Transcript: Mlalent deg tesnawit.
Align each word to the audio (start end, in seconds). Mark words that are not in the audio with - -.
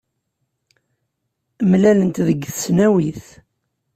Mlalent 1.69 2.15
deg 2.27 2.39
tesnawit. 2.45 3.25